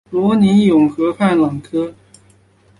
[0.09, 1.93] 罗尼永河畔朗科。